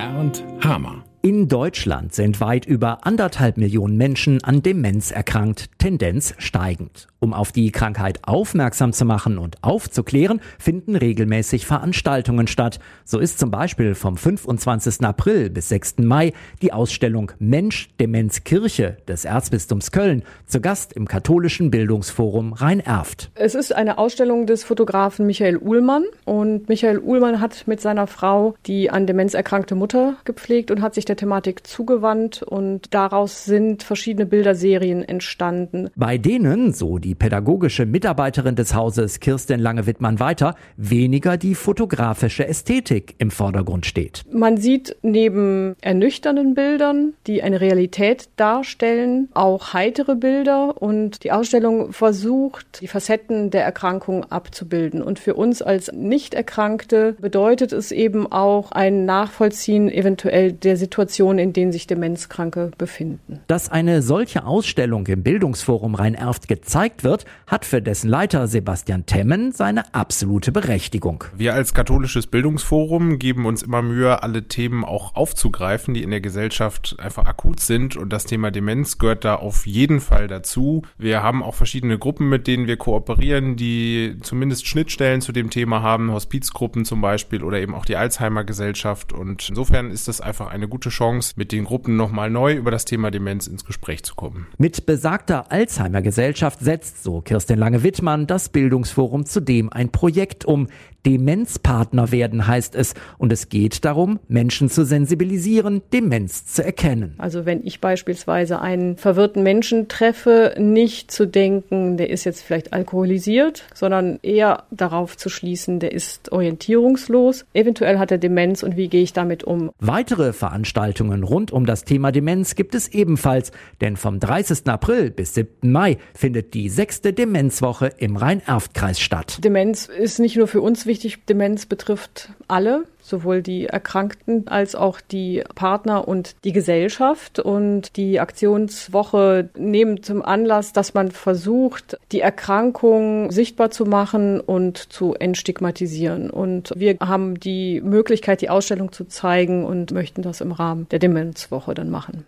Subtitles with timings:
[0.00, 1.04] Bernd Hamer.
[1.22, 7.08] In Deutschland sind weit über anderthalb Millionen Menschen an Demenz erkrankt, Tendenz steigend.
[7.18, 12.80] Um auf die Krankheit aufmerksam zu machen und aufzuklären, finden regelmäßig Veranstaltungen statt.
[13.04, 15.04] So ist zum Beispiel vom 25.
[15.04, 15.98] April bis 6.
[15.98, 23.30] Mai die Ausstellung Mensch, Demenz, Kirche des Erzbistums Köln zu Gast im katholischen Bildungsforum Rhein-Erft.
[23.34, 28.54] Es ist eine Ausstellung des Fotografen Michael Uhlmann und Michael Uhlmann hat mit seiner Frau
[28.66, 29.89] die an Demenz erkrankte Mutter
[30.24, 35.90] gepflegt und hat sich der Thematik zugewandt und daraus sind verschiedene Bilderserien entstanden.
[35.96, 43.14] Bei denen, so die pädagogische Mitarbeiterin des Hauses Kirsten Lange-Wittmann weiter, weniger die fotografische Ästhetik
[43.18, 44.24] im Vordergrund steht.
[44.32, 51.92] Man sieht neben ernüchternden Bildern, die eine Realität darstellen, auch heitere Bilder und die Ausstellung
[51.92, 55.02] versucht, die Facetten der Erkrankung abzubilden.
[55.02, 61.38] Und für uns als Nicht-Erkrankte bedeutet es eben auch ein Nachvollziehen eventuell der Situation, Situationen,
[61.38, 63.40] in denen sich Demenzkranke befinden.
[63.46, 69.52] Dass eine solche Ausstellung im Bildungsforum Rhein-Erft gezeigt wird, hat für dessen Leiter Sebastian Temmen
[69.52, 71.24] seine absolute Berechtigung.
[71.36, 76.20] Wir als katholisches Bildungsforum geben uns immer Mühe, alle Themen auch aufzugreifen, die in der
[76.20, 80.82] Gesellschaft einfach akut sind und das Thema Demenz gehört da auf jeden Fall dazu.
[80.98, 85.82] Wir haben auch verschiedene Gruppen, mit denen wir kooperieren, die zumindest Schnittstellen zu dem Thema
[85.82, 90.48] haben, Hospizgruppen zum Beispiel oder eben auch die Alzheimer Gesellschaft und insofern ist das einfach
[90.48, 94.16] eine gute Chance, mit den Gruppen nochmal neu über das Thema Demenz ins Gespräch zu
[94.16, 94.48] kommen.
[94.58, 100.66] Mit besagter Alzheimer-Gesellschaft setzt, so Kirsten Lange-Wittmann, das Bildungsforum zudem ein Projekt um.
[101.06, 102.94] Demenzpartner werden heißt es.
[103.18, 107.14] Und es geht darum, Menschen zu sensibilisieren, Demenz zu erkennen.
[107.18, 112.72] Also wenn ich beispielsweise einen verwirrten Menschen treffe, nicht zu denken, der ist jetzt vielleicht
[112.72, 117.44] alkoholisiert, sondern eher darauf zu schließen, der ist orientierungslos.
[117.52, 119.70] Eventuell hat er Demenz und wie gehe ich damit um?
[119.78, 124.66] Weitere Veranstaltungen rund um das Thema Demenz gibt es ebenfalls, denn vom 30.
[124.66, 125.70] April bis 7.
[125.70, 129.38] Mai findet die sechste Demenzwoche im Rhein-Erft-Kreis statt.
[129.42, 135.00] Demenz ist nicht nur für uns wichtig, Demenz betrifft alle, sowohl die Erkrankten als auch
[135.00, 137.38] die Partner und die Gesellschaft.
[137.38, 144.92] Und die Aktionswoche nehmen zum Anlass, dass man versucht, die Erkrankung sichtbar zu machen und
[144.92, 146.28] zu entstigmatisieren.
[146.28, 150.98] Und wir haben die Möglichkeit, die Ausstellung zu zeigen und möchten das im Rahmen der
[150.98, 152.26] Demenzwoche dann machen.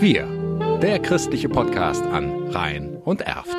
[0.00, 0.28] Wir,
[0.82, 3.56] der christliche Podcast an Rhein und Erft.